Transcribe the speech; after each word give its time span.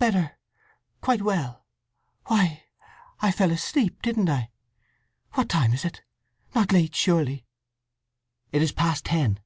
"Better. 0.00 0.36
Quite 1.00 1.22
well. 1.22 1.64
Why, 2.26 2.64
I 3.20 3.30
fell 3.30 3.52
asleep, 3.52 4.02
didn't 4.02 4.28
I? 4.28 4.50
What 5.34 5.48
time 5.48 5.72
is 5.72 5.84
it? 5.84 6.02
Not 6.56 6.72
late 6.72 6.96
surely?" 6.96 7.46
"It 8.50 8.62
is 8.62 8.72
past 8.72 9.04
ten." 9.04 9.38